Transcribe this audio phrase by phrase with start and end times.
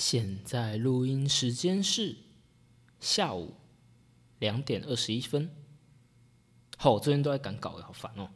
[0.00, 2.16] 现在录音时间是
[3.00, 3.54] 下午
[4.38, 5.50] 两点二十一分。
[6.78, 8.26] 好，我最近都在赶稿，好烦哦。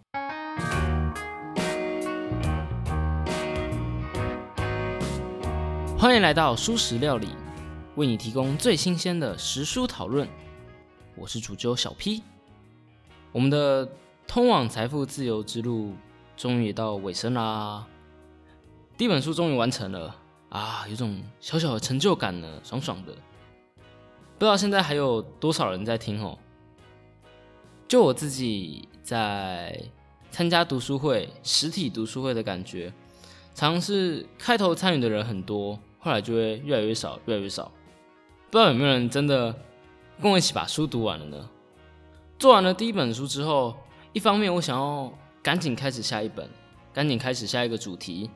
[5.99, 7.29] 欢迎来到舒食料理，
[7.97, 10.29] 为你提供最新鲜的食书讨论。
[11.17, 12.23] 我是主揪小 P。
[13.33, 13.91] 我们的
[14.27, 15.95] 通往财富自由之路
[16.37, 17.87] 终于到尾声啦，
[18.99, 20.21] 第一本书终于完成了。
[20.55, 23.13] 啊，有种小小的成就感呢，爽爽的。
[24.39, 26.39] 不知道现在还有多少人在听哦？
[27.89, 29.77] 就我自己在
[30.31, 32.93] 参加读书会、实体读书会的感觉，
[33.53, 37.65] 常是开头参与的人很多，后来就会越来越少，越来越少。
[38.49, 39.53] 不知道有没有人真的
[40.23, 41.51] 跟我一起把书读完了呢？
[42.39, 43.75] 做完了第一本书之后，
[44.13, 46.49] 一方面我想要赶紧开始下一本，
[46.93, 48.31] 赶紧开始下一个主题，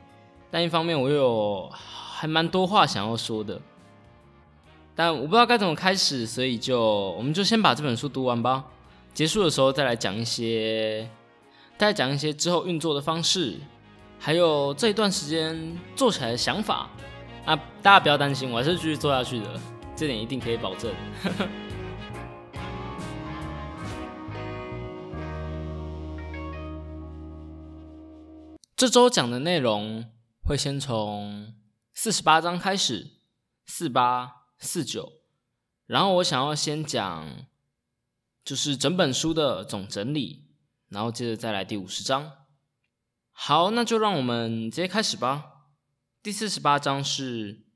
[0.50, 1.72] 但一方面我又有。
[2.20, 3.60] 还蛮多话想要说的，
[4.96, 8.64] 但我不知道该怎么开始，所以就我们就先把这本书读完吧。
[9.14, 11.08] 结束的时候再来讲一些，
[11.76, 13.54] 再讲一些之后运作的方式，
[14.18, 16.90] 还有这一段时间做起来的想法
[17.44, 17.54] 啊。
[17.80, 19.46] 大家不要担心，我还是继续做下去的，
[19.94, 20.92] 这点一定可以保证。
[28.74, 30.04] 这周讲的内容
[30.48, 31.54] 会先从。
[31.92, 33.18] 四十八章开始，
[33.66, 35.20] 四八四九，
[35.84, 37.44] 然后我想要先讲，
[38.42, 40.46] 就是整本书的总整理，
[40.88, 42.32] 然后接着再来第五十章。
[43.30, 45.66] 好，那就让我们直接开始吧。
[46.22, 47.66] 第四十八章是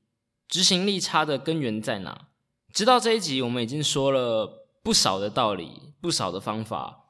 [0.47, 2.29] 执行力差的根源在哪？
[2.73, 7.09] 直到这一集，我们已经说了不少的道理，不少的方法，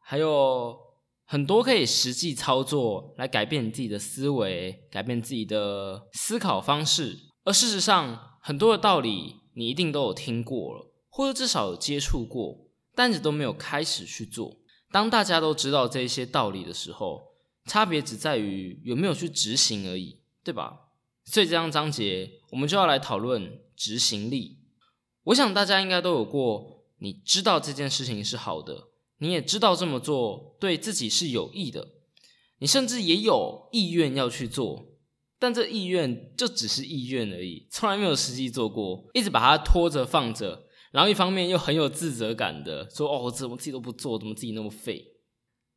[0.00, 0.89] 还有。
[1.32, 7.16] 很多可以实际操作来改变自己的思维，改变自己的思考方式。
[7.44, 14.56] 而事实上，很多的道理你一定都有听过了，或者至少有接触过，但是都没有开始去做。
[14.90, 17.22] 当大家都知道这些道理的时候，
[17.66, 20.80] 差别只在于有没有去执行而已，对吧？
[21.26, 24.58] 所以这张章节我们就要来讨论执行力。
[25.26, 28.88] 我想大家应该都有过，你知道这件事情是好的。
[29.20, 31.88] 你也知道这么做对自己是有益的，
[32.58, 34.86] 你甚至也有意愿要去做，
[35.38, 45.06] 但这意愿就只是意愿而已，从来没有实际做过，一直把它拖着放着，然后一方面又很有自责感的说：“哦，我怎么自己都不做，怎么自己那么废？”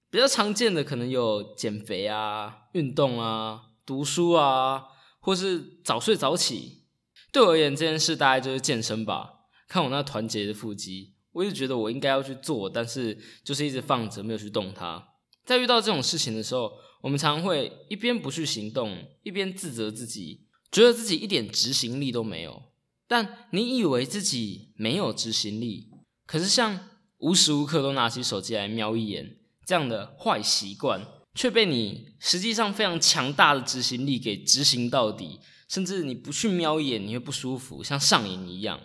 [0.10, 4.84] 比较常见的可能有减肥啊、运动啊、读书啊，
[5.20, 6.84] 或是早睡早起。
[7.32, 11.13] 对我而言，这件事大概就是健身吧，看我那团结的腹肌。
[11.34, 15.04] 我一直觉得我应该要去做，但是就是一直放着没有去动它。
[15.44, 16.72] 在遇到这种事情的时候，
[17.02, 22.64] 我们常会一边不去行动，一边自责自己，觉得自己一点执行力都没有。
[23.08, 25.90] 但你以为自己没有执行力，
[26.26, 38.80] 可是像无时无刻都拿起手机来瞄一眼这样的坏习惯，却被你实际上非常强大的执行力给执行到底，甚至你不去瞄一眼你会不舒服，像上瘾一样。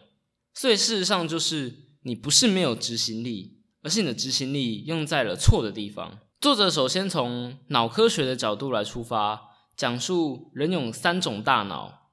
[0.54, 1.88] 所以事实上就是。
[2.03, 6.20] 你不是没有执行力，而是你的执行力用在了错的地方。
[6.41, 12.12] 作者首先从脑科学的角度来出发，讲述人有三种大脑，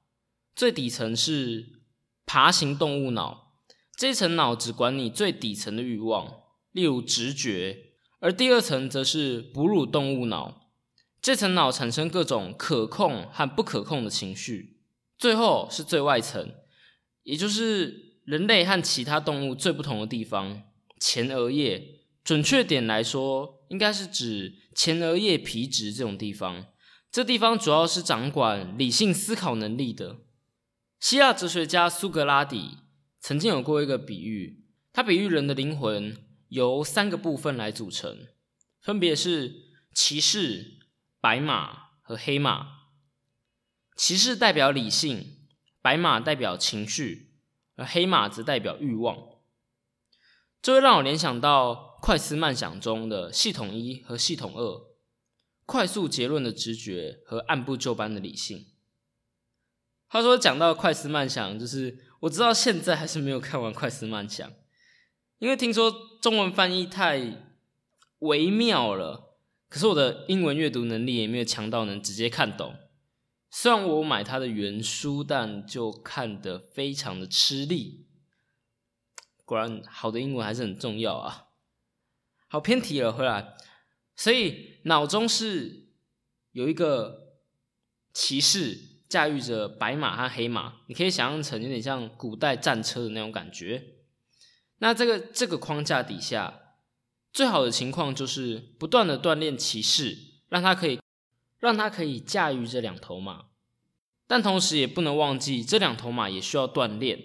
[0.54, 1.80] 最底层是
[2.26, 3.52] 爬行动物脑，
[3.96, 6.40] 这层脑只管你最底层的欲望，
[6.72, 7.76] 例如直觉；
[8.18, 10.72] 而第二层则是哺乳动物脑，
[11.22, 14.76] 这层脑产生各种可控和不可控的情绪；
[15.16, 16.52] 最后是最外层，
[17.22, 18.04] 也就是。
[18.26, 20.64] 人类和其他动物最不同的地方，
[20.98, 26.66] 前额叶，准确点来说，应该是指前额叶皮质这种地方。
[27.12, 30.18] 这地方主要是掌管理性思考能力的。
[30.98, 32.78] 希腊哲学家苏格拉底
[33.20, 36.16] 曾经有过一个比喻，他比喻人的灵魂
[36.48, 38.26] 由三个部分来组成，
[38.80, 39.54] 分别是
[39.94, 40.80] 骑士、
[41.20, 42.88] 白马和黑马。
[43.96, 45.46] 骑士代表理性，
[45.80, 47.25] 白马代表情绪。
[47.76, 49.16] 而黑马则代表欲望，
[50.60, 54.86] 这会让我联想到快思慢想中的系统一和系统二，
[55.64, 58.66] 快速结论的直觉和按部就班的理性。
[60.08, 64.50] 他说讲到快思慢想，就是我知道现在还是没有看完快思慢想，
[65.38, 65.92] 因为听说
[66.22, 67.52] 中文翻译太
[68.20, 69.36] 微妙了，
[69.68, 72.74] 可是我的英文阅读能力也没有强到能直接看懂。
[73.58, 78.06] 虽然我买他的原书，但就看得非常的吃力。
[79.46, 81.46] 果然，好的英文还是很重要啊。
[82.48, 83.56] 好偏题了，回来。
[84.14, 85.88] 所以脑中是
[86.52, 87.38] 有一个
[88.12, 93.82] 骑士驾驭着白马和黑马，你可以想象成有点像古代战车的那种感觉。
[94.80, 96.60] 那这个这个框架底下，
[97.32, 100.18] 最好的情况就是不断的锻炼骑士，
[100.50, 101.00] 让他可以
[101.66, 103.46] 让他可以驾驭这两头马，
[104.28, 107.20] 但同时也不能忘记这两头马也需要锻炼。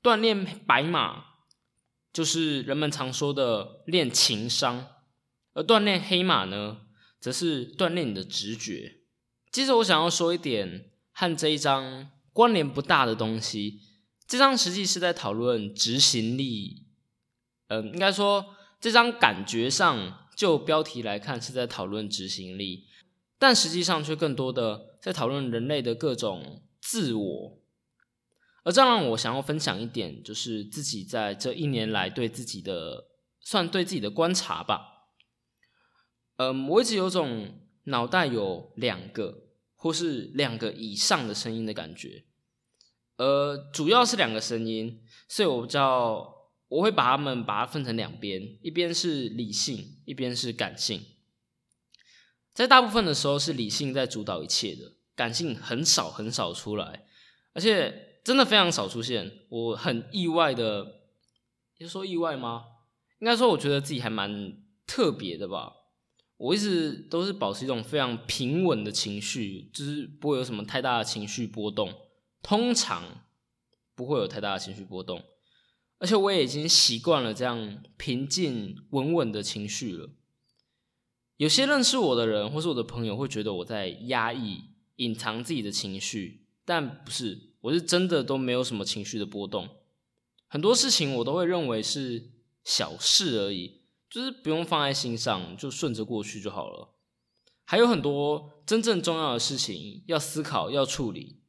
[0.00, 1.24] 锻炼白马
[2.12, 4.86] 就是人们常说的练情商，
[5.52, 6.82] 而锻炼黑马呢，
[7.18, 9.00] 则是锻炼你的直觉。
[9.50, 13.80] 接着我想要说一点和这一章关联不大的东西。
[14.28, 16.84] 这张实际是在讨论执行力，
[17.66, 22.86] 嗯，应该说这张感觉上就标题来看是在讨论执行力，
[23.38, 27.58] 但实际上却更多的在讨论人类的各种自我。
[28.64, 33.06] 而这让我想要分享一点，就是自己在这一年来对自己的
[33.40, 35.10] 算对自己的观察吧。
[36.36, 39.44] 嗯，我一直有种脑袋有两个
[39.76, 42.24] 或是两个以上的声音的感觉。
[43.18, 51.00] 呃，主要是两个声音，所以我比较我会把它们把它分成两边，一边是理性，一边是感性。
[52.56, 57.04] 在大部分的时候是理性在主导一切的，感性很少很少出来，
[57.52, 59.30] 而且真的非常少出现。
[59.50, 60.86] 我很意外的，
[61.78, 62.64] 就说意外吗？
[63.18, 64.56] 应该说我觉得自己还蛮
[64.86, 65.74] 特别的吧。
[66.38, 71.92] 我一直都是保持一种非常平稳的情绪，就是不会有什么太大的情绪波动。
[72.42, 73.26] 通常
[73.94, 75.22] 不会有太大的情绪波动，
[75.98, 80.08] 而且我也已经习惯了这样平静稳稳的情绪了。
[81.36, 84.64] 有些认识我的人或是我的朋友会觉得我在压抑、
[84.96, 89.68] 隐藏自己的情绪，但不是，我是真的都没有什么情绪的波动。
[90.48, 92.30] 很多事情我都会认为是
[92.64, 96.94] 小事而已，就是不用放在心上，就顺着过去就好了。
[97.64, 101.42] 还有很多真正重要的事情要思考、要处理。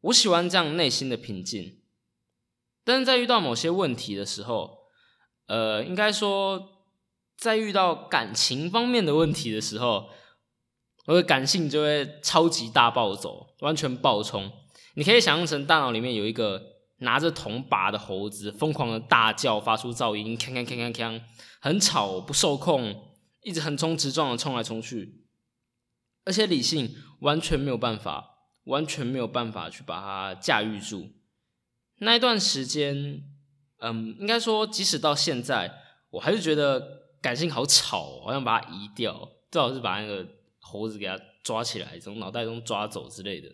[0.00, 1.80] 我喜欢这样内心的平静，
[2.84, 4.88] 但是在遇到某些问题的时候，
[5.46, 6.73] 呃，应该说
[7.36, 10.08] 在遇到感情方面的问题的时候，
[11.06, 14.50] 我的感性就会超级大暴走，完全暴冲。
[14.94, 16.62] 你可以想象成大脑里面有一个
[16.98, 21.20] 拿着铜把的猴子，疯狂的大叫，发出噪音，锵锵锵锵锵，
[21.60, 25.24] 很吵，不受控，一直横冲直撞的冲来冲去，
[26.24, 28.32] 而且理性完全没有办法。
[28.64, 31.10] 完全没有办法去把它驾驭住。
[31.98, 33.22] 那一段时间，
[33.80, 35.70] 嗯，应该说，即使到现在，
[36.12, 40.28] 我还是觉得感性好吵，好想把它移掉，最好是把那个
[40.58, 43.50] 猴子给它抓起来，从脑袋中抓走之类的。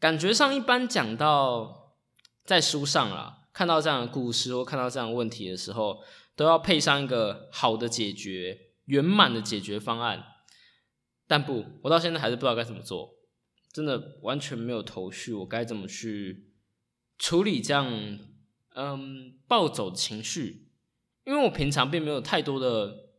[0.00, 1.98] 感觉上，一般讲到
[2.46, 6.02] 在书上啦，看到这样的故事或看到这样的问题的时候，
[6.34, 10.24] 都要配上一个好的解决、圆满的解决方案。
[11.26, 13.16] 但不，我到现在还是不知道该怎么做。
[13.70, 16.54] 真的完全没有头绪，我该怎么去
[17.18, 18.18] 处理这样
[18.74, 20.67] 嗯暴走的情绪？
[21.28, 23.10] 因为我平常并没有太多的，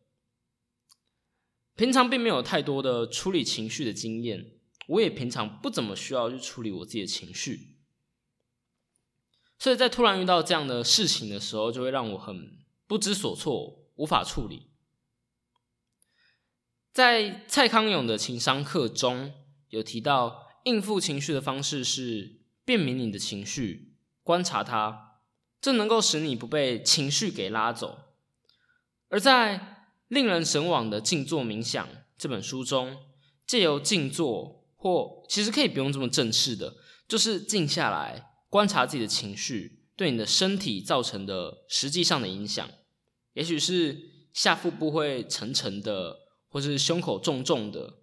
[1.75, 4.53] 平常并没有太多的处理情绪的经验，
[4.87, 7.75] 我也平常不怎么需要去处理我自己的情绪，
[9.59, 12.57] 所以在突然遇到这样的事情的时候，就会让我很
[12.87, 14.71] 不知所措，无法处理。
[16.91, 19.33] 在蔡康永的情商课中。
[19.69, 25.08] 有提到应付情绪的方式是辨明你的情绪，观察它，
[25.61, 27.99] 这能够使你不被情绪给拉走。
[29.09, 31.87] 而在令人神往的静坐冥想
[32.17, 32.97] 这本书中，
[33.45, 36.75] 借由静坐，或其实可以不用这么正式的，
[37.07, 42.69] 就是静下来观察自己的情绪对你的身体造成的实际上的影响，
[43.33, 43.97] 也许是
[44.31, 47.95] 下腹部会沉沉的，或是胸口重重的。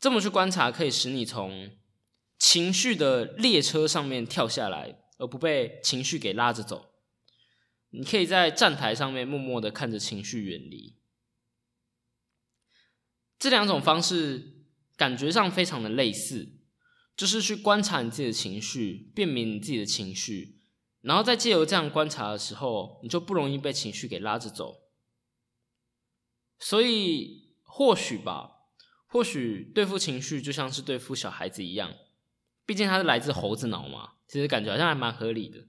[0.00, 1.70] 这么去观察，可以使你从
[2.38, 6.90] 情绪的列车上面跳下来，而不被情绪给拉着走。
[7.90, 10.96] 你可以在站台上面默默的看着情绪远离。
[13.38, 14.64] 这两种方式
[14.96, 16.58] 感觉上非常的类似，
[17.16, 20.60] 就是去观察你自己的情绪，辨明你自己的情绪，
[21.00, 24.82] 然后在借由这样观察的时候，你就不容易被情绪给拉着走。
[26.58, 28.52] 所以或许吧。
[29.06, 31.94] 或许对付情绪就像是对付小孩子一样，
[32.66, 35.66] 毕竟他是来自猴子脑嘛，其实感觉好像还蛮合理的。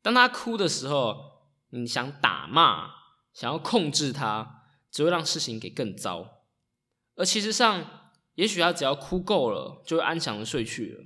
[0.00, 2.90] 当他哭的时候，你想打骂，
[3.32, 6.44] 想要控制他，只会让事情给更糟。
[7.16, 11.04] 而其实上，也许他只要哭够了，就会安详的睡去了。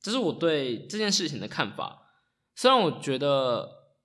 [0.00, 2.10] 这是我对这件事情的看法。
[2.54, 3.96] 虽然我觉得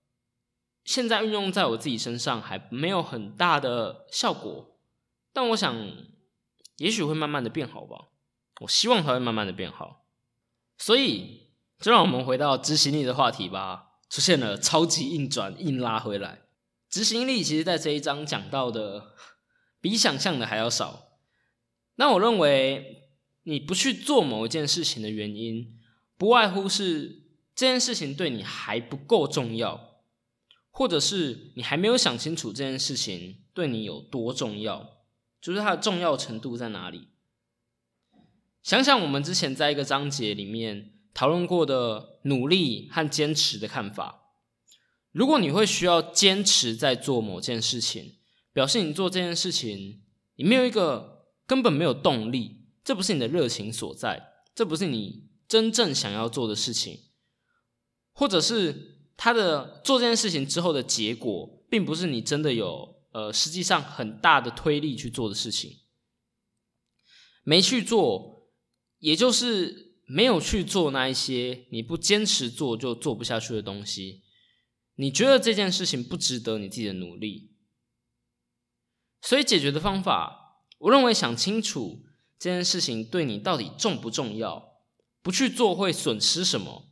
[0.84, 4.78] 现在运用在我自己身上还没有很大的效果，
[5.32, 5.76] 但我想。
[6.78, 8.08] 也许会慢慢的变好吧，
[8.62, 10.06] 我希望它会慢慢的变好。
[10.78, 11.50] 所以，
[11.80, 13.90] 就让我们回到执行力的话题吧。
[14.10, 16.42] 出现了超级硬转，硬拉回来。
[16.90, 19.14] 执行力其实在这一章讲到的，
[19.80, 21.18] 比想象的还要少。
[21.94, 23.08] 那我认为，
[23.44, 25.80] 你不去做某一件事情的原因，
[26.18, 27.22] 不外乎是
[27.54, 30.02] 这件事情对你还不够重要，
[30.70, 34.98] 或者是你还没有想清楚这件事情对你有多重要，
[35.40, 37.08] 就是它的重要程度在哪里。
[38.62, 40.90] 想想我们之前在一个章节里面。
[41.14, 44.30] 讨论过的努力和坚持的看法。
[45.10, 48.16] 如果你会需要坚持在做某件事情，
[48.54, 50.00] 表示你做这件事情
[50.36, 57.00] 你没有一个根本没有动力，这不是你的热情所在，这不是你真正想要做的事情，
[58.14, 65.80] 或者是他的做这件事情之后的结果，并不是你真的有呃实际上很大的推力去做的事情，
[67.44, 68.31] 没去做，
[69.02, 69.90] 也就是。
[70.04, 74.24] 没有去做那一些你不坚持做就做不下去的东西，
[74.96, 77.52] 你觉得这件事情不值得你自己的努力，
[79.22, 82.02] 所以解决的方法，我认为想清楚
[82.38, 84.82] 这件事情对你到底重不重要，
[85.22, 86.90] 不去做会损失什么，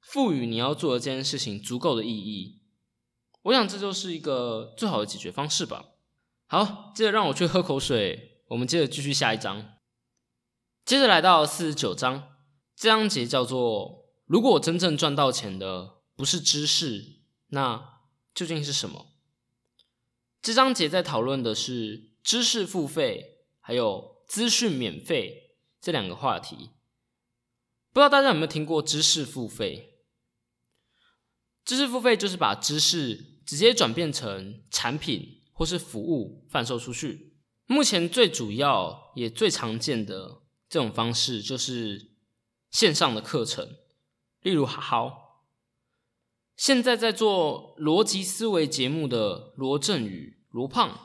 [0.00, 2.62] 赋予你要做的这件事情足够的意义，
[3.42, 5.84] 我想这就是一个最好的解决方式吧。
[6.46, 9.77] 好，接着让我去喝口水，我们接着继续下一章。
[10.88, 12.38] 接着来到四十九章，
[12.74, 18.00] 这章节叫做“如果真正赚到钱的不是知识，那
[18.34, 19.08] 究竟是什么？”
[20.40, 26.70] 这章节在讨论的是知识付费还有资讯免费这两个话题。
[27.92, 29.98] 不知道大家有没有听过知识付费？
[31.66, 37.36] 知识付费就是把知识直接转变成产品或是服务贩售出去。
[37.66, 40.47] 目前最主要也最常见的。
[40.68, 42.10] 这种方式就是
[42.70, 43.76] 线上的课程，
[44.42, 45.46] 例如好好。
[46.56, 50.98] 现在在做逻辑思维节目的罗振宇罗胖，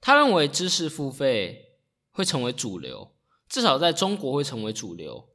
[0.00, 1.78] 他认为知识付费
[2.10, 3.14] 会成为主流，
[3.48, 5.28] 至少在中国会成为主流，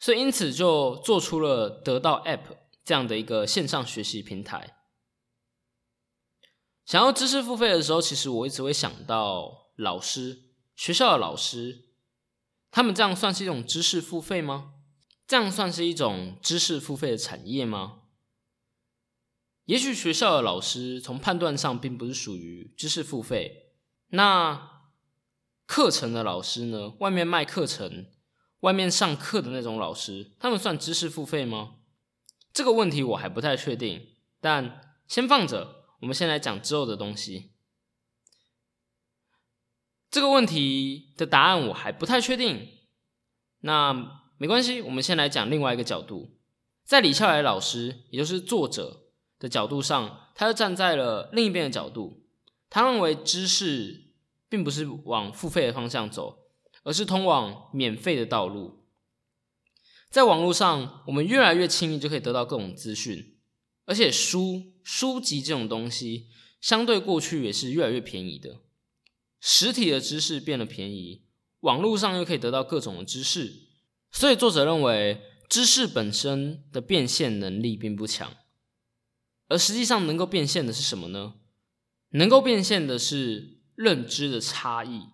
[0.00, 4.78] 所以因此就做出了得到 App 这样的一个线上学习平台。
[6.84, 10.42] 想要知识付费的时候，其实我一直会想到老师，
[10.74, 11.91] 学校的老师。
[12.72, 14.72] 他们这样算是一种知识付费吗？
[15.28, 18.00] 这样算是一种知识付费的产业吗？
[19.66, 23.74] 也许学校的老师从判断上并不是属于知识付费。
[24.08, 24.88] 那
[25.66, 26.94] 课程的老师呢？
[26.98, 28.06] 外面卖课程、
[28.60, 31.76] 外面上课的那种老师，他们算知识付费吗？
[32.52, 34.08] 这个问题我还不太确定，
[34.40, 37.51] 但先放着，我们先来讲之后的东西。
[40.12, 42.68] 这个问题的答案我还不太确定，
[43.60, 46.36] 那没关系，我们先来讲另外一个角度，
[46.84, 49.06] 在李笑来老师，也就是作者
[49.38, 52.26] 的角度上，他又站在了另一边的角度，
[52.68, 54.12] 他认为知识
[54.50, 56.40] 并不是往付费的方向走，
[56.82, 58.84] 而是通往免费的道路。
[60.10, 63.38] 在网络上，我们越来越轻易就可以得到各种资讯，
[63.86, 66.26] 而且书书籍这种东西，
[66.60, 68.60] 相对过去也是越来越便宜的。
[69.44, 71.24] 实体的知识变得便宜，
[71.60, 73.66] 网络上又可以得到各种的知识，
[74.12, 78.36] 所以作者认为知识本身的变现能力并不强，
[79.48, 81.34] 而实际上能够变现的是什么呢？
[82.10, 85.08] 能够变现的是认知的差异，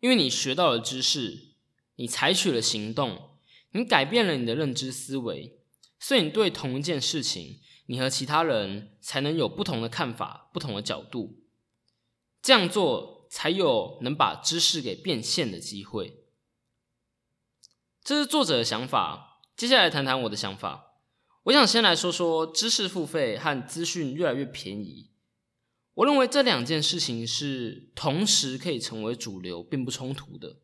[0.00, 1.56] 因为你学到了知识，
[1.96, 3.36] 你采取了行动，
[3.72, 5.60] 你改变了你的认知思维，
[6.00, 11.42] 所以你对同一件事情，你和其他人才能有不同的看法、不同的角度，
[12.40, 13.12] 这样做。
[13.34, 16.22] 才有能把知识给变现的机会，
[18.00, 19.40] 这是作者的想法。
[19.56, 21.00] 接下来谈谈我的想法。
[21.42, 25.10] 我想先来说说知识付费和资讯越来越便宜。
[25.94, 30.60] 我认为这两件事情是同时可以成为主流，并不冲突的。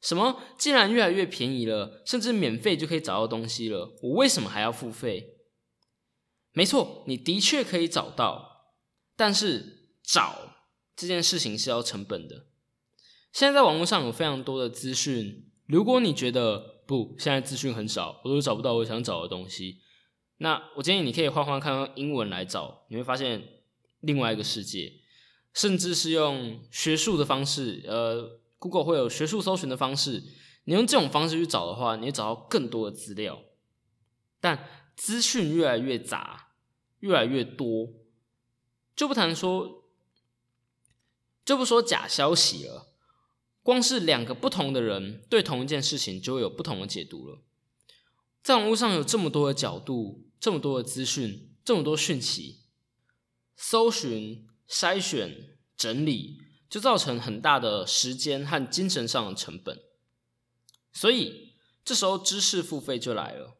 [0.00, 0.42] 什么？
[0.56, 5.36] 既然越来越便宜了，甚至免费就可以找到东西了，我为什么还要付费？
[6.52, 8.72] 没错，你的确可以找到，
[9.14, 10.47] 但是找。
[10.98, 12.46] 这件事情是要成本的。
[13.32, 19.80] 现在在网络上有非常多的资讯，如果你觉得不，现在资讯很少，我都找不到我想找的东西，
[20.38, 23.40] 那我建议你可以换换看用英文来找，你会发现
[24.00, 24.92] 另外一个世界，
[25.54, 30.20] 甚至是用学术的方式，呃，Google 会有学术搜寻的方式，
[30.64, 33.40] 你用这种方式去找的话，你会找到更多的资料。
[34.40, 36.48] 但资讯越来越杂，
[36.98, 37.92] 越来越多，
[38.96, 39.77] 就不谈说。
[41.48, 42.92] 就不说假消息了，
[43.62, 47.38] 光是两个不同的人对同一件事情就会有不同的解读了。
[48.42, 52.64] 在网络上有这么多的角度，这么多的资讯，这么多讯息，
[53.56, 56.36] 搜寻、筛选、整理，
[56.68, 59.80] 就造成很大的时间和精神上的成本。
[60.92, 63.56] 所以这时候知识付费就来了，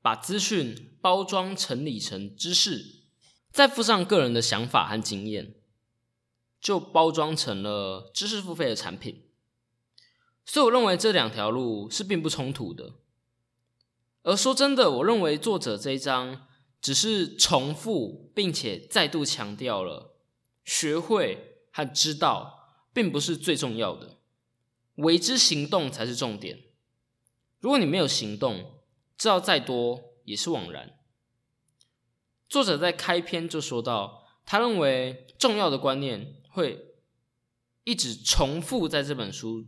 [0.00, 3.02] 把资讯包装整理成知识，
[3.50, 5.56] 再附上个人的想法和经验，
[6.64, 9.28] 就包装成了知识付费的产品。
[10.46, 12.94] 所以我认为这两条路是并不冲突的。
[14.22, 16.46] 而说真的，我认为作者这一章
[16.80, 20.16] 只是重复并且再度强调了
[20.64, 24.16] 学会和知道并不是最重要的，
[24.94, 26.62] 为之行动才是重点。
[27.60, 28.80] 如果你没有行动，
[29.18, 30.98] 知道再多也是枉然。
[32.48, 36.94] 作者在开篇就说到，他认为重要的观念会
[37.82, 39.66] 一直重复在这本书。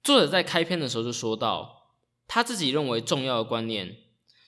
[0.00, 1.90] 作者在开篇的时候就说到，
[2.28, 3.96] 他自己认为重要的观念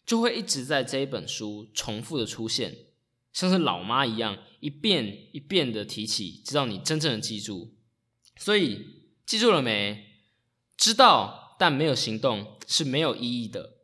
[0.06, 2.86] 就会一直在这一本书重复的出现，
[3.32, 7.74] 像是老妈一样，一遍一遍的提起，直到你真正的记住。
[8.36, 10.06] 所以记住了没？
[10.76, 13.74] 知道但没有行动是没有意义的。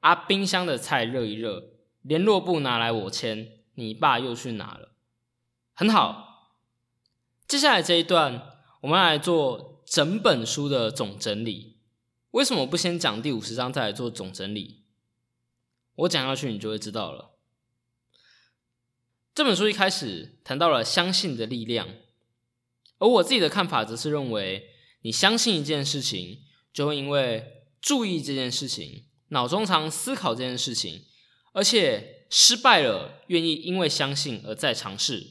[0.00, 1.70] 啊，冰箱的菜热一热，
[2.02, 4.96] 联络簿拿来我签，你爸又去哪了？
[5.72, 6.31] 很好，
[7.52, 9.82] 接下来这一段我们来做。
[9.84, 11.76] 整本书的总整理，
[12.30, 14.84] 为什么不先讲第五十章再来做总整理？
[15.96, 17.32] 我讲下去你就会知道了。
[19.34, 21.88] 这本书一开始谈到了相信的力量，
[22.96, 24.70] 而我自己的看法则是认为，
[25.02, 26.40] 你相信一件事情，
[26.72, 31.04] 就会因为注意这件事情，脑中常思考这件事情，
[31.52, 35.26] 而且失败了，愿意因为相信而再尝试，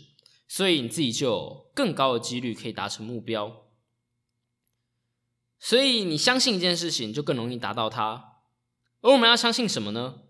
[0.53, 3.70] 所以你自己就有更高的几率可以达成目标。
[5.58, 8.41] 所以你相信一件事情，就更容易达到它。
[9.00, 10.24] 而我们要相信什么呢？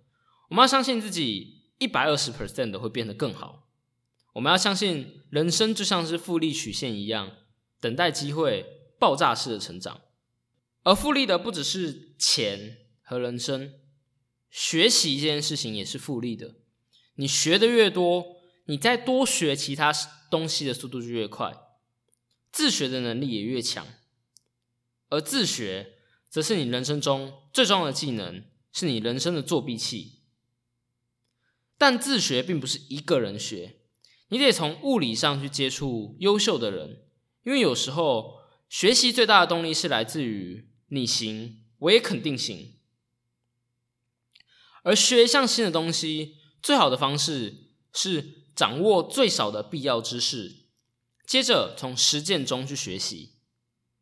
[0.49, 3.67] 我们要相信自己一百二十 percent 的会变得更好。
[4.33, 7.37] 我们要相信人生就像是复利曲线一样，
[7.79, 10.01] 等待机会爆炸式的成长。
[10.83, 13.73] 而复利的不只是钱和人生，
[14.51, 16.57] 学习这件事情也是复利的。
[17.15, 19.91] 你学的越多，你再多学其他
[20.29, 21.53] 东西的速度就越快，
[22.51, 23.85] 自学的能力也越强。
[25.09, 25.97] 而自学，
[26.29, 30.21] 则是你人生中最重要的技能，是你人生的作弊器。
[31.77, 33.79] 但自学并不是一个人学，
[34.29, 37.03] 你得从物理上去接触优秀的人，
[37.43, 42.75] 因为有时候学习最大的动力是来自于你行，我也肯定行。
[44.83, 50.57] 而学一项新的东西，最好的方式是掌握最少的必要知识，
[51.25, 53.31] 接着从实践中去学习。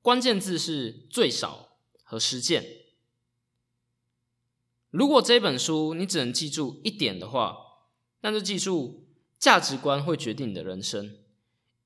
[0.02, 2.66] 关键字是最少和实践。
[4.90, 7.56] 如果这本书你只能记住一点的话，
[8.20, 9.08] 那就记住
[9.40, 11.16] 价值观会决定你的人生，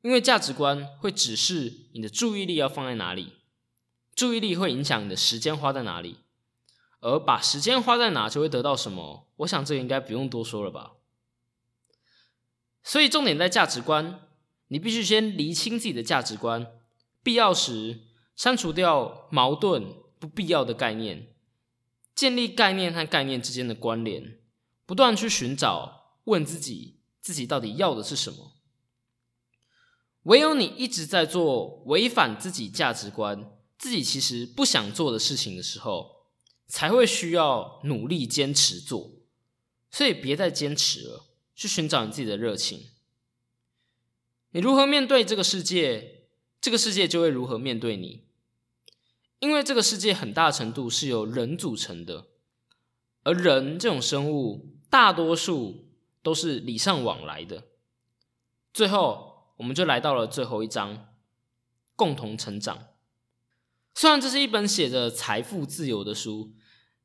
[0.02, 3.34] 因为价值观会指示你的注意力要放在哪里，
[4.16, 6.18] 注意力会影响你的时间花在哪里，
[7.02, 9.28] 而把时间花在哪就会得到什么。
[9.36, 10.94] 我想这应该不用多说了吧。
[12.84, 14.28] 所以重点在价值观，
[14.68, 16.68] 你必须先厘清自己的价值观，
[17.24, 18.02] 必要时。
[18.36, 21.28] 删除掉矛盾、不必要的概念，
[22.16, 24.40] 建立概念和概念之间的关联，
[24.88, 28.54] 不断去寻找，问自己自己到底要的是什么。
[30.24, 36.26] 唯有你一直在做违反自己价值观、自己其实不想做的事情的时候，
[36.66, 39.12] 才会需要努力坚持做。
[39.92, 41.24] 所以别再坚持了，
[41.56, 42.88] 去寻找你自己的热情。
[44.52, 46.22] 你如何面对这个世界？
[46.62, 48.24] 这个世界就会如何面对你，
[49.40, 52.28] 因为这个世界很大程度是由人组成的，
[53.24, 55.90] 而人这种生物大多数
[56.22, 57.66] 都是礼尚往来的。
[58.74, 61.10] 最后，我们就来到了最后一章——
[61.98, 62.88] 共同成长。
[63.94, 66.54] 虽然这是一本写着财富自由的书，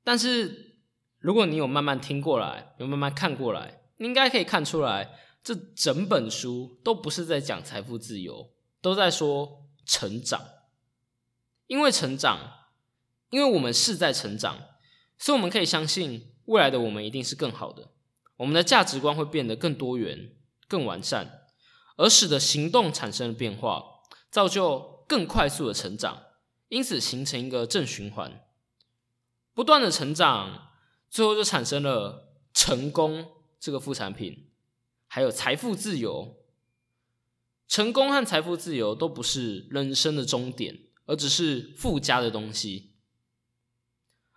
[0.05, 0.77] 但是
[1.19, 8.51] 如果你有慢慢听过来，有慢慢看过来，应该可以看出来，这整本书都不是在讲财富自由。
[8.81, 10.41] 都在说成长，
[11.67, 12.39] 因为成长，
[13.31, 14.57] 因为我们是在成长，
[15.19, 17.89] 所以我们可以相信未来的我们一定是更好的。
[18.37, 20.31] 我们的价值观会变得更多元、
[20.69, 21.43] 更完善，
[21.97, 23.83] 而使得行动产生了变化，
[24.31, 26.23] 造就更快速的成长，
[26.69, 28.45] 因此形成一个正循环，
[29.55, 30.69] 不断的成长，
[31.11, 33.27] 最后就产生了成功
[33.61, 34.51] 这个副产品，
[35.07, 36.37] 还有财富自由。
[37.67, 42.95] 成功和财富自由都不是人生的终点，而只是附加的东西。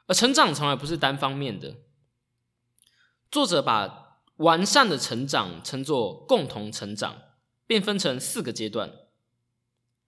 [0.08, 1.78] 而成长从来不是单方面的。
[3.32, 7.22] 作者把完善的成长称作共同成长，
[7.66, 8.92] 便分成四个阶段。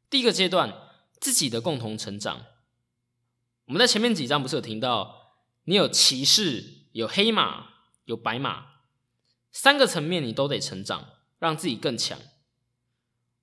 [0.09, 0.73] 第一个阶段，
[1.21, 2.45] 自己的共同成长。
[3.65, 7.69] 我们在前面几章不是有听到，你有骑士，有黑马，
[8.03, 8.72] 有白马，
[9.53, 12.19] 三个层面你都得成长，让自己更强。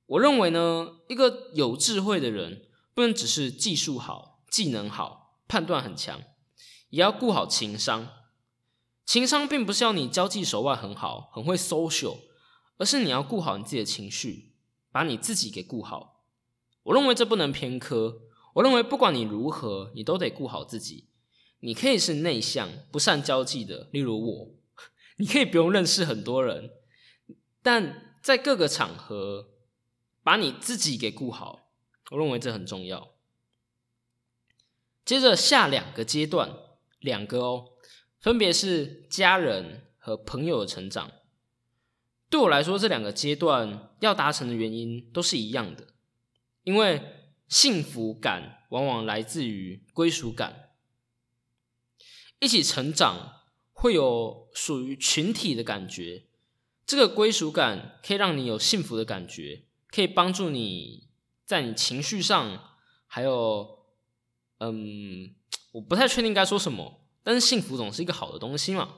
[0.07, 6.21] 我认为呢，一个有智慧的人，不能只是技术好、技能好、判断很强，
[6.91, 8.09] 也要顾好情商。
[9.07, 12.19] 情商并不是要你交际手腕很好、很会 social，
[12.77, 14.57] 而是你要顾好你自己的情绪，
[14.91, 16.25] 把你自己给顾好。
[16.83, 18.23] 我认为这不能偏科。
[18.55, 21.07] 我认为，不管你如何，你都得顾好自己。
[21.61, 24.57] 你可以是内向、不善交际的，例如我；
[25.21, 26.71] 你可以不用认识很多人，
[27.63, 29.51] 但在各个场合
[30.23, 31.71] 把你自己给顾好。
[32.11, 33.13] 我认为这很重要。
[35.05, 36.57] 接着下两个阶段，
[36.99, 37.67] 两个哦，
[38.19, 41.13] 分别是家人和朋友的成长。
[42.29, 45.87] 对我来说，这两个阶段要达成的原因都是一样的，
[46.65, 47.17] 因为。
[47.51, 50.71] 幸福感往往来自于归属感，
[52.39, 53.40] 一起成长
[53.81, 56.25] 会有属于群体的感觉。
[56.85, 61.09] 这个归属感可以让你有幸福的感觉，可以帮助你
[61.47, 63.87] 在你情绪上，还有，
[64.59, 65.35] 嗯，
[65.73, 68.97] 我不太确定该说什么，但是幸福总是一个好的东西嘛。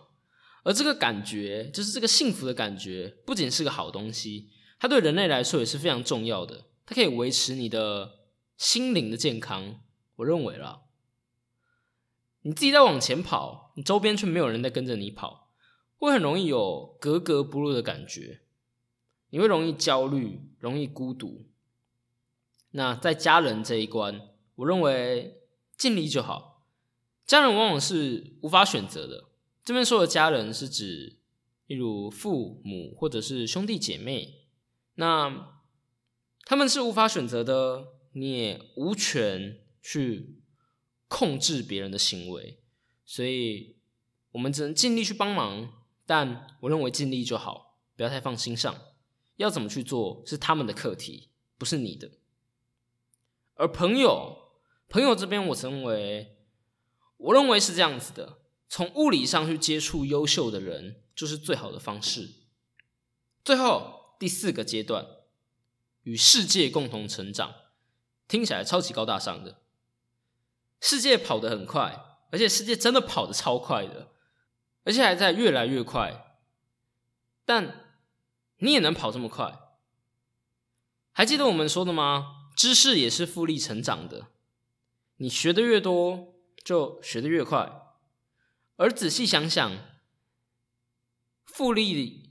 [0.65, 6.67] 而这个感觉，就是这个幸福的感觉，不仅是个好东西，它对人类来说也是非常重要的。
[6.85, 8.19] 它可以维持你的。
[8.59, 9.81] 心灵的健康，
[10.15, 10.83] 我认为啦，
[12.43, 15.51] 你自己在往前跑，你周边却没有人在跟着你跑，
[15.99, 18.41] 会很容易有格格不入的感觉，
[19.31, 21.47] 你会容易焦虑，容易孤独。
[22.73, 25.43] 那在家人这一关，我认为
[25.77, 26.67] 尽力就好。
[27.27, 29.29] 家人往往是无法选择的，
[29.65, 31.19] 这边说的家人是指，
[31.67, 34.47] 例如父母或者是兄弟姐妹，
[34.95, 35.55] 那
[36.45, 37.89] 他们是无法选择的。
[38.15, 40.43] 你也无权去
[41.09, 42.62] 控制别人的行为，
[43.13, 43.77] 所以
[44.31, 45.71] 我们只能尽力去帮忙。
[46.07, 48.75] 但我认为尽力就好，不要太放心上。
[49.37, 52.13] 要怎么去做是他们的课题，不是你的。
[53.57, 54.55] 而朋友，
[54.89, 56.39] 朋友这边我称为，
[57.19, 62.31] 我认为是这样子的：从物理上去接触优秀的人，就是最好的方式。
[63.45, 65.07] 最后第四个阶段，
[66.05, 67.57] 与世界共同成长。
[68.27, 69.61] 听起来超级高大上的，
[70.81, 74.11] 世界跑得很快，而且世界真的跑得超快的，
[74.85, 76.41] 而且还在越来越快。
[77.45, 77.99] 但
[78.57, 79.61] 你也能跑这么快？
[81.13, 82.49] 还记得我们说的吗？
[82.57, 84.29] 知识也是复利成长的，
[85.17, 87.71] 你学的越多，就学的越快。
[88.77, 89.71] 而仔细想想，
[91.45, 92.31] 复利，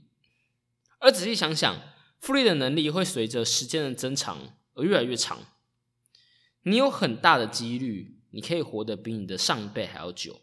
[0.98, 1.80] 而仔细想想，
[2.18, 5.38] 复利的能力会随着时间的增长而越来越长。
[6.62, 10.40] 你有很大的几率，你可以活得比你的上一辈还要久。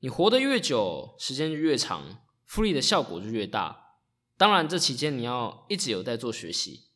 [0.00, 3.98] 你活得越久，时间就越长，复利的效果就越大。
[4.36, 6.88] 当然，这期间你要一直有在做学习。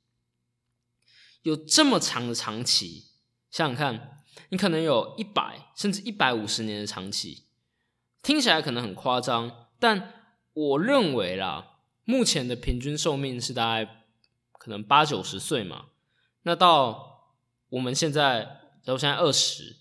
[1.42, 3.04] 有这么长的长期，
[3.50, 7.44] 想想看，你可能有一百甚至一百五十年的长期，
[8.20, 14.06] 听起来可能很夸张，但我认为啦，目前的平均寿命是大概
[14.59, 15.87] 可能八九十岁嘛。
[16.42, 17.37] 那到
[17.68, 19.76] 我们现在，我现在二十，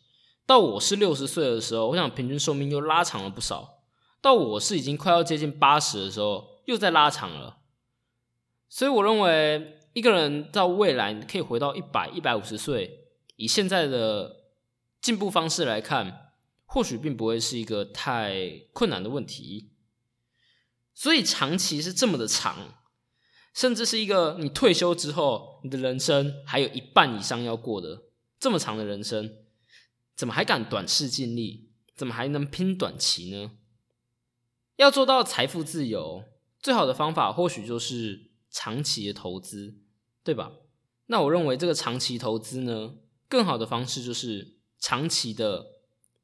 [0.45, 3.83] 到我是六十岁的时候，我想平均寿命又拉长了不少。
[4.21, 7.57] 到我是已经快要接近八十的时候，又在拉长了。
[8.69, 14.35] 所以我认为，一个人到未来可以回到一百、一百五十岁，以现在的
[15.01, 16.31] 进步方式来看，
[16.65, 19.71] 或许并不会是一个太困难的问题。
[20.93, 22.55] 所以长期是这么的长。
[23.53, 28.03] 甚至是一个你退休之后，你的人生还有一半以上要过的
[28.37, 29.33] 这么长的人生，
[30.15, 31.69] 怎么还敢短视尽力？
[31.95, 33.51] 怎么还能拼短期呢？
[34.75, 36.23] 要做到财富自由，
[36.59, 39.75] 最好的方法或许就是长期的投资，
[40.23, 40.51] 对吧？
[41.07, 42.95] 那我认为这个长期投资呢，
[43.29, 45.67] 更好的方式就是长期的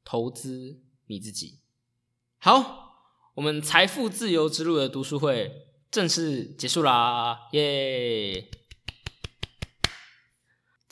[0.04, 1.60] 投资你自己。
[2.38, 5.68] 好，我们财富自由之路的读书会。
[5.90, 8.50] 正式结束啦，耶！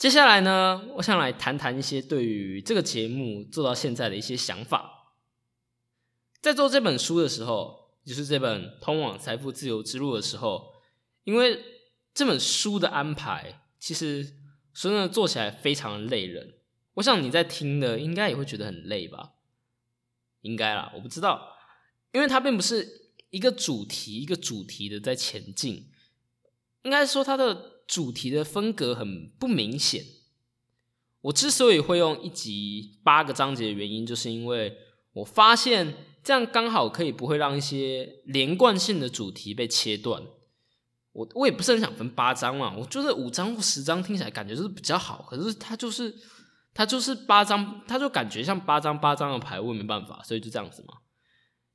[0.01, 5.13] 接下来呢，我想来谈谈一些对于这个节目做到现在的一些想法。
[6.41, 10.73] 在做这本书的时候，就是这本《通往财富自由之路》的时候，
[11.23, 11.63] 因为
[12.15, 14.23] 这本书的安排，其实
[14.73, 16.55] 说真的，做起来非常累人。
[16.95, 19.33] 我想你在听的应该也会觉得很累吧？
[20.41, 21.47] 应该啦，我不知道，
[22.11, 25.91] 因为它并不是一个主题一个主题的在前进，
[26.81, 30.05] 应该说它的主题的风格很不明显。
[31.23, 34.77] 我之所以会用一集八个章节的原因，就是因为
[35.11, 40.23] 我发现这样刚好可以不会让一些连贯性的主题被切断。
[41.11, 46.15] 我我也不是很想分八章嘛，我觉得五章或十章听起来感觉就是比较好，可是它就是
[46.73, 50.99] 它就是八章，它就感觉像八章八章的排，我也没办法，所以就这样子嘛。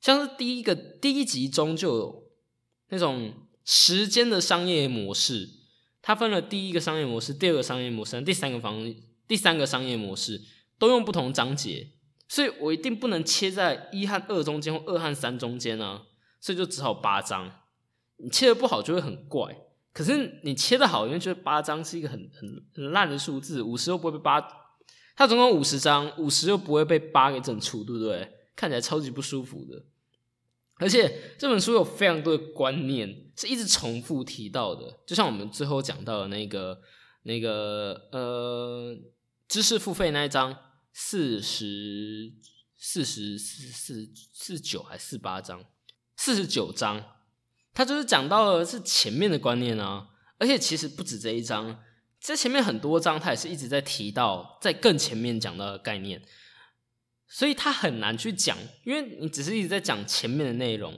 [0.00, 2.24] 像是第一个第一集中就有
[2.88, 3.34] 那种
[3.66, 5.50] 时间的商业模式，
[6.06, 8.94] 它分了第一个商业模式、第二个商业模式、第三个方
[9.26, 10.40] 第三个商业模式，
[10.78, 11.88] 都用不同章节，
[12.28, 16.04] 所以我一定不能切在一和二中间或二和三中间啊，
[16.40, 17.50] 所以就只好八章。
[18.18, 19.58] 你切的不好就会很怪，
[19.92, 24.40] 可是你切的好，因为觉得八张是一个很很很烂的数字，五十又不会被八，
[25.16, 28.30] 它总共五十张，五十又不会被八给整除，对不对？
[28.54, 29.84] 看起来超级不舒服的。
[30.78, 36.80] 而且这本书有非常多的观念是一直重复提到的，就像我们最后讲到的那个
[37.22, 38.94] 那个呃
[39.48, 40.56] 知识付费那一章
[40.92, 42.32] 四十
[42.76, 45.64] 四十四四四九还四八章
[46.16, 47.02] 四十九章。
[47.72, 50.08] 他就是讲到的是前面的观念啊，
[50.38, 51.78] 而且其实不止这一章，
[52.18, 56.22] 在前面很多章他也是一直在提到，在更前面讲到的概念，
[57.28, 60.94] 所以他很难去讲，因为你只是一直在讲前面的内容。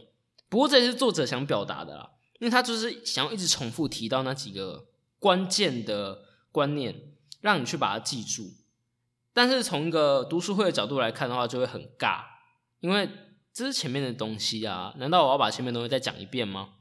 [0.48, 2.10] 不过这也是作者想表达的啦，
[2.40, 4.88] 因为他就是想要一直重复提到那几个
[5.18, 6.94] 关键的观念，
[7.40, 8.52] 让你去把它记住。
[9.32, 12.24] 但是从一个读书会的角度来看的话，就会很尬，
[12.80, 13.08] 因为。
[13.50, 16.74] 这是前面的东西啊，难道我要把前面东西再讲一遍吗？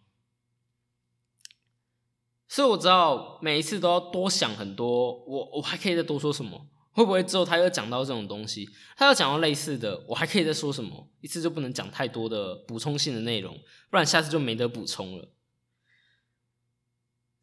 [2.47, 6.67] 所以我知道每一次都要多想很多，我我还可以再多说什么？
[6.97, 11.07] 会不会之后他又讲到这种东西，他又讲到类似的，我还可以再说什么？
[11.21, 13.55] 一次就不能讲太多的补充性的内容，
[13.91, 15.29] 不然下次就没得补充了。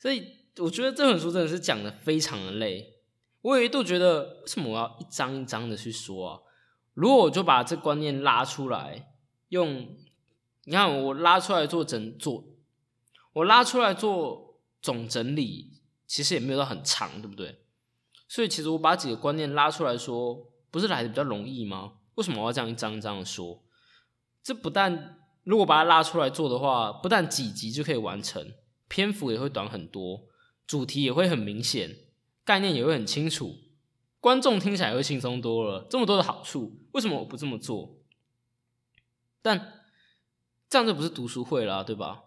[0.00, 2.96] 所以我觉得这本书真的是讲的非常的累，
[3.42, 6.40] 我有一度觉得为什么我要一张一张的去说啊？
[6.94, 9.10] 如果我就把这观念拉出来。
[9.50, 9.96] 用
[10.64, 12.44] 你看，我拉出来做整做，
[13.34, 17.63] 我拉出来做总整理，其实也没有到很长，对不对？
[18.26, 21.94] 所以其实我把几个观念拉出来说，不是来的比较容易吗？
[22.14, 23.62] 为什么我要这样一张一张的说？
[24.42, 28.54] 这不但如果把它拉出来做的话，不但几集就可以完成，
[28.88, 30.26] 篇幅也会短很多，
[30.66, 31.96] 主题也会很明显，
[32.44, 33.54] 概念也会很清楚，
[34.20, 35.86] 观众听起来会轻松多了。
[35.90, 37.98] 这么多的好处，为什么我不这么做？
[39.42, 39.82] 但
[40.68, 42.24] 这样就不是读书会了，对吧？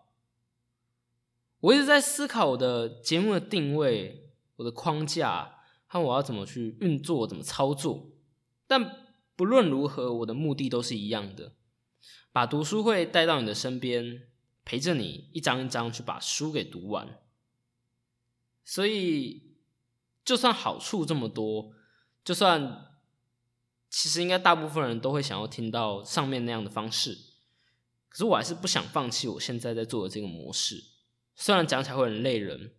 [1.59, 5.56] 我一直在思考我的节目的定位、我的框架
[5.87, 8.11] 和我要怎么去运作、怎么操作。
[8.67, 11.53] 但不论如何，我的目的都是一样的：
[12.31, 14.27] 把读书会带到你的身边，
[14.63, 17.19] 陪着你一张一张去把书给读完。
[18.63, 19.55] 所以，
[20.23, 21.73] 就算好处这么多，
[22.23, 22.83] 就算……
[23.89, 27.17] 其实应该大部分人都会想要听到上面那样的方式，
[28.09, 30.83] 可是我还是不想放弃我现在在做的这个模式。
[31.35, 32.75] 虽然讲起来会很累人，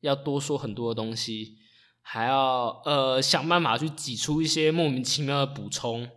[0.00, 1.56] 要多说很多的东西，
[2.06, 6.08] 还要呃想办法去挤出一些莫名其妙的补充，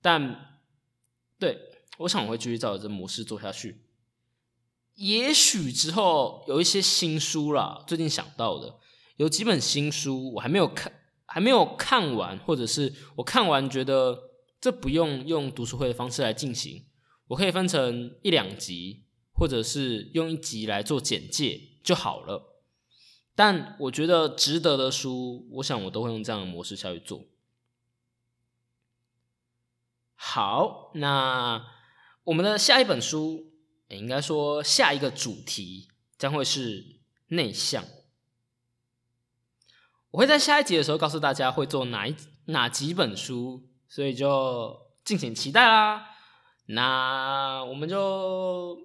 [0.00, 0.60] 但
[1.38, 1.58] 对
[1.98, 3.82] 我想我会继续照着这模式做下去。
[4.94, 8.78] 也许之后有一些新书啦，最近想到的
[9.16, 10.92] 有几本新书我还没有看。
[11.32, 14.18] 还没有看完，或者是我看完觉得
[14.60, 16.84] 这不用用读书会的方式来进行，
[17.28, 22.49] 我可以分成一两集，或者是用一集来做简介就好了。
[23.42, 27.24] 但我觉得值得的书，我想我都会用这样的模式下去做。
[30.14, 31.66] 好，那
[32.24, 33.50] 我们的下一本书，
[33.88, 36.98] 也应该说下一个主题将会是
[37.28, 37.82] 内向。
[40.10, 46.10] 我会在下一集的时候告诉大家会做哪一哪几本书，所以就敬请期待啦。
[46.66, 48.78] 那我们就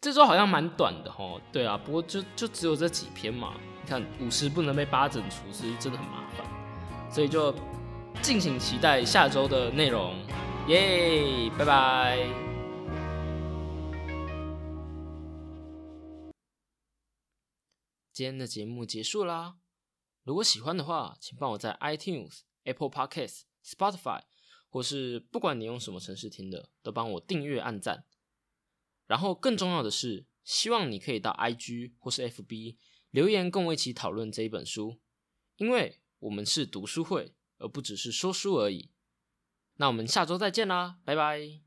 [0.00, 3.54] 这周好像蛮短的哦，对啊，不过就就只有这几篇嘛。
[3.86, 6.44] 看五十不能被八整除，是真的很麻烦，
[7.10, 7.54] 所以就
[8.20, 10.14] 敬请期待下周的内容，
[10.66, 12.28] 耶，拜拜。
[18.12, 19.56] 今天的节目结束啦。
[20.24, 24.22] 如果喜欢的话，请帮我在 iTunes、Apple Podcasts、Spotify，
[24.68, 28.04] 或是不管你用什么城市听的，都帮我订阅、按赞。
[29.06, 32.76] 然后更重要的是，希望你可以到 IG 或是 FB
[33.16, 34.98] 留言，跟我一起讨论这一本书。
[35.56, 38.90] 因为我们是读书会，而不只是说书而已。
[39.76, 41.65] 那我们下周再见啦，拜拜。